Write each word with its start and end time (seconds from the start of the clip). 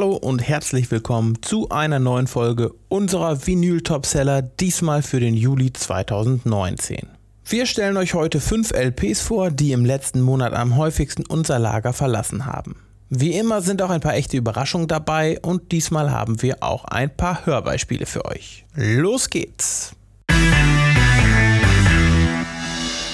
Hallo 0.00 0.16
und 0.16 0.38
herzlich 0.38 0.90
willkommen 0.90 1.42
zu 1.42 1.68
einer 1.68 1.98
neuen 1.98 2.26
Folge 2.26 2.72
unserer 2.88 3.46
Vinyl-Topseller, 3.46 4.40
diesmal 4.40 5.02
für 5.02 5.20
den 5.20 5.34
Juli 5.34 5.74
2019. 5.74 7.06
Wir 7.44 7.66
stellen 7.66 7.98
euch 7.98 8.14
heute 8.14 8.40
fünf 8.40 8.72
LPs 8.72 9.20
vor, 9.20 9.50
die 9.50 9.72
im 9.72 9.84
letzten 9.84 10.22
Monat 10.22 10.54
am 10.54 10.78
häufigsten 10.78 11.26
unser 11.26 11.58
Lager 11.58 11.92
verlassen 11.92 12.46
haben. 12.46 12.76
Wie 13.10 13.36
immer 13.36 13.60
sind 13.60 13.82
auch 13.82 13.90
ein 13.90 14.00
paar 14.00 14.14
echte 14.14 14.38
Überraschungen 14.38 14.88
dabei 14.88 15.38
und 15.42 15.70
diesmal 15.70 16.10
haben 16.10 16.40
wir 16.40 16.62
auch 16.62 16.86
ein 16.86 17.14
paar 17.14 17.44
Hörbeispiele 17.44 18.06
für 18.06 18.24
euch. 18.24 18.64
Los 18.74 19.28
geht's! 19.28 19.94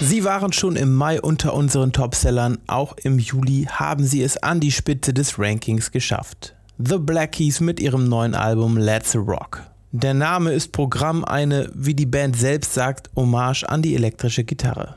Sie 0.00 0.24
waren 0.24 0.54
schon 0.54 0.76
im 0.76 0.94
Mai 0.94 1.20
unter 1.20 1.52
unseren 1.52 1.92
Topsellern, 1.92 2.56
auch 2.68 2.96
im 2.96 3.18
Juli 3.18 3.68
haben 3.70 4.06
sie 4.06 4.22
es 4.22 4.38
an 4.38 4.60
die 4.60 4.72
Spitze 4.72 5.12
des 5.12 5.38
Rankings 5.38 5.90
geschafft. 5.90 6.54
The 6.82 6.96
Black 6.96 7.32
Keys 7.32 7.60
mit 7.60 7.78
ihrem 7.78 8.08
neuen 8.08 8.34
Album 8.34 8.78
Let's 8.78 9.14
Rock. 9.14 9.62
Der 9.92 10.14
Name 10.14 10.52
ist 10.54 10.72
Programm, 10.72 11.26
eine, 11.26 11.70
wie 11.74 11.92
die 11.92 12.06
Band 12.06 12.36
selbst 12.36 12.72
sagt, 12.72 13.10
Hommage 13.14 13.64
an 13.64 13.82
die 13.82 13.94
elektrische 13.94 14.44
Gitarre. 14.44 14.94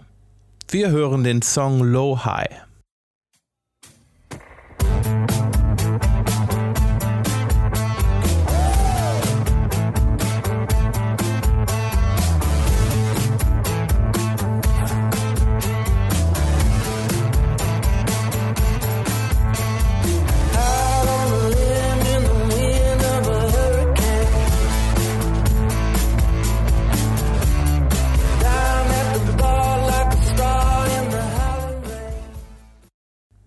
Wir 0.69 0.91
hören 0.91 1.25
den 1.25 1.41
Song 1.41 1.81
Low 1.81 2.23
High. 2.23 2.47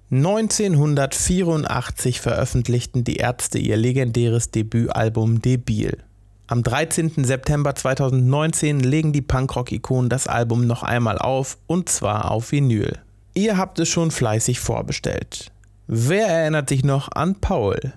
1984 0.08 2.20
veröffentlichten 2.20 3.02
die 3.02 3.16
Ärzte 3.16 3.58
ihr 3.58 3.76
legendäres 3.76 4.52
Debütalbum 4.52 5.42
Debil. 5.42 5.98
Am 6.46 6.62
13. 6.62 7.24
September 7.24 7.74
2019 7.74 8.78
legen 8.78 9.12
die 9.12 9.22
Punkrock-Ikonen 9.22 10.08
das 10.08 10.28
Album 10.28 10.68
noch 10.68 10.84
einmal 10.84 11.18
auf 11.18 11.58
und 11.66 11.88
zwar 11.88 12.30
auf 12.30 12.52
Vinyl. 12.52 13.00
Ihr 13.34 13.56
habt 13.56 13.80
es 13.80 13.88
schon 13.88 14.12
fleißig 14.12 14.60
vorbestellt. 14.60 15.50
Wer 15.88 16.28
erinnert 16.28 16.68
sich 16.68 16.84
noch 16.84 17.10
an 17.10 17.34
Paul? 17.40 17.92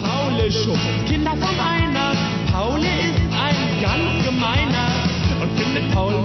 Paul 0.00 0.38
ist 0.46 0.64
Kinder 1.08 1.32
von 1.32 1.42
einer. 1.42 2.14
Paul 2.52 2.78
ist 2.78 3.18
ein 3.34 3.82
ganz 3.82 4.24
gemeiner 4.24 5.08
und 5.42 5.58
findet 5.58 5.92
Paul 5.92 6.24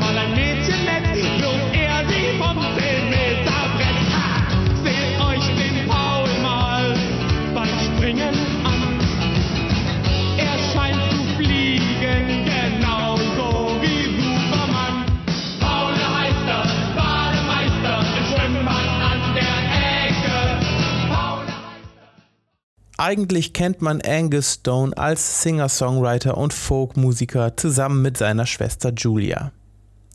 Eigentlich 23.03 23.53
kennt 23.53 23.81
man 23.81 23.99
Angus 24.01 24.53
Stone 24.53 24.95
als 24.95 25.41
Singer-Songwriter 25.41 26.37
und 26.37 26.53
Folkmusiker 26.53 27.57
zusammen 27.57 28.03
mit 28.03 28.15
seiner 28.15 28.45
Schwester 28.45 28.93
Julia. 28.95 29.51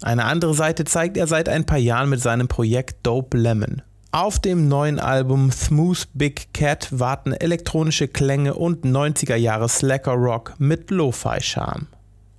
Eine 0.02 0.24
andere 0.24 0.54
Seite 0.54 0.84
zeigt 0.84 1.16
er 1.16 1.26
seit 1.26 1.48
ein 1.48 1.66
paar 1.66 1.78
Jahren 1.78 2.08
mit 2.08 2.20
seinem 2.20 2.46
Projekt 2.46 2.98
Dope 3.02 3.36
Lemon. 3.38 3.82
Auf 4.12 4.38
dem 4.38 4.68
neuen 4.68 5.00
Album 5.00 5.50
Smooth 5.50 6.06
Big 6.14 6.54
Cat 6.54 6.86
warten 6.92 7.32
elektronische 7.32 8.06
Klänge 8.06 8.54
und 8.54 8.84
90er 8.84 9.34
Jahre 9.34 9.68
Slacker 9.68 10.12
Rock 10.12 10.54
mit 10.58 10.92
Lo-Fi-Charme. 10.92 11.88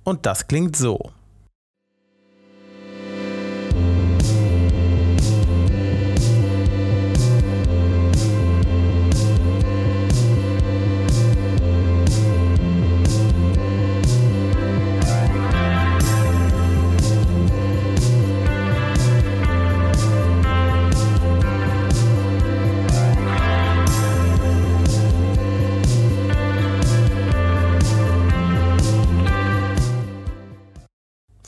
Und 0.02 0.24
das 0.24 0.48
klingt 0.48 0.76
so. 0.76 1.10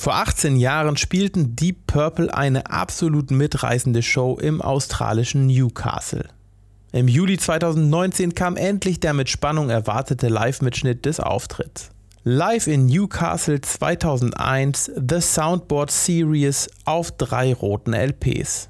Vor 0.00 0.14
18 0.14 0.56
Jahren 0.56 0.96
spielten 0.96 1.56
Deep 1.56 1.86
Purple 1.86 2.32
eine 2.32 2.70
absolut 2.70 3.30
mitreißende 3.30 4.02
Show 4.02 4.38
im 4.40 4.62
australischen 4.62 5.46
Newcastle. 5.46 6.24
Im 6.90 7.06
Juli 7.06 7.36
2019 7.36 8.34
kam 8.34 8.56
endlich 8.56 9.00
der 9.00 9.12
mit 9.12 9.28
Spannung 9.28 9.68
erwartete 9.68 10.28
Live-Mitschnitt 10.28 11.04
des 11.04 11.20
Auftritts. 11.20 11.90
Live 12.24 12.66
in 12.66 12.86
Newcastle 12.86 13.60
2001 13.60 14.90
The 14.96 15.20
Soundboard 15.20 15.90
Series 15.90 16.70
auf 16.86 17.10
drei 17.10 17.52
roten 17.52 17.92
LPs. 17.92 18.69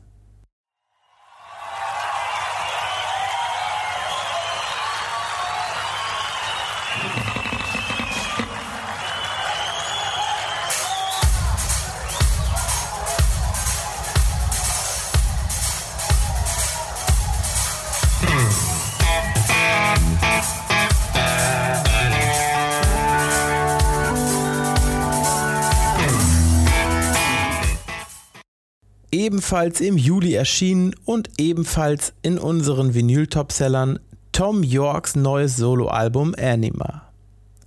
Ebenfalls 29.30 29.80
im 29.80 29.96
Juli 29.96 30.34
erschienen 30.34 30.92
und 31.04 31.30
ebenfalls 31.38 32.14
in 32.20 32.36
unseren 32.36 32.94
Vinyl-Topsellern 32.94 34.00
Tom 34.32 34.64
Yorks 34.64 35.14
neues 35.14 35.56
Soloalbum 35.56 36.34
Anima. 36.36 37.02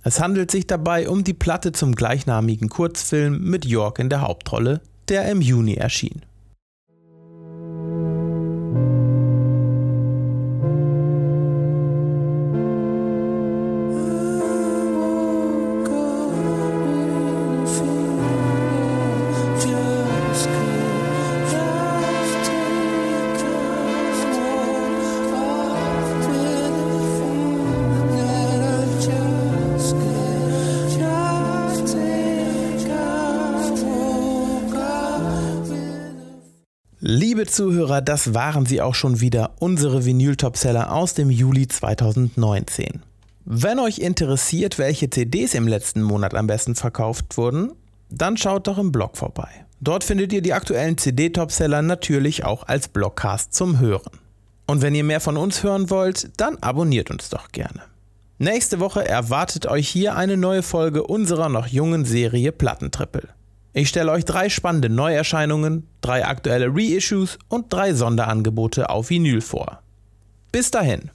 Es 0.02 0.20
handelt 0.20 0.50
sich 0.50 0.66
dabei 0.66 1.08
um 1.08 1.24
die 1.24 1.32
Platte 1.32 1.72
zum 1.72 1.94
gleichnamigen 1.94 2.68
Kurzfilm 2.68 3.40
mit 3.40 3.64
York 3.64 3.98
in 3.98 4.10
der 4.10 4.20
Hauptrolle, 4.20 4.82
der 5.08 5.26
im 5.30 5.40
Juni 5.40 5.72
erschien. 5.72 6.26
Liebe 37.06 37.44
Zuhörer, 37.44 38.00
das 38.00 38.32
waren 38.32 38.64
sie 38.64 38.80
auch 38.80 38.94
schon 38.94 39.20
wieder, 39.20 39.56
unsere 39.58 40.06
Vinyl-Topseller 40.06 40.90
aus 40.90 41.12
dem 41.12 41.28
Juli 41.28 41.68
2019. 41.68 43.02
Wenn 43.44 43.78
euch 43.78 43.98
interessiert, 43.98 44.78
welche 44.78 45.10
CDs 45.10 45.52
im 45.52 45.68
letzten 45.68 46.00
Monat 46.00 46.34
am 46.34 46.46
besten 46.46 46.74
verkauft 46.74 47.36
wurden, 47.36 47.72
dann 48.08 48.38
schaut 48.38 48.68
doch 48.68 48.78
im 48.78 48.90
Blog 48.90 49.18
vorbei. 49.18 49.50
Dort 49.82 50.02
findet 50.02 50.32
ihr 50.32 50.40
die 50.40 50.54
aktuellen 50.54 50.96
CD-Topseller 50.96 51.82
natürlich 51.82 52.46
auch 52.46 52.66
als 52.66 52.88
Blogcast 52.88 53.52
zum 53.52 53.80
Hören. 53.80 54.18
Und 54.66 54.80
wenn 54.80 54.94
ihr 54.94 55.04
mehr 55.04 55.20
von 55.20 55.36
uns 55.36 55.62
hören 55.62 55.90
wollt, 55.90 56.30
dann 56.40 56.56
abonniert 56.62 57.10
uns 57.10 57.28
doch 57.28 57.52
gerne. 57.52 57.82
Nächste 58.38 58.80
Woche 58.80 59.06
erwartet 59.06 59.66
euch 59.66 59.90
hier 59.90 60.16
eine 60.16 60.38
neue 60.38 60.62
Folge 60.62 61.02
unserer 61.02 61.50
noch 61.50 61.66
jungen 61.66 62.06
Serie 62.06 62.50
Plattentrippel. 62.50 63.28
Ich 63.76 63.88
stelle 63.88 64.12
euch 64.12 64.24
drei 64.24 64.48
spannende 64.50 64.88
Neuerscheinungen, 64.88 65.88
drei 66.00 66.24
aktuelle 66.24 66.68
Reissues 66.68 67.40
und 67.48 67.72
drei 67.72 67.92
Sonderangebote 67.92 68.88
auf 68.88 69.10
Vinyl 69.10 69.40
vor. 69.40 69.82
Bis 70.52 70.70
dahin. 70.70 71.10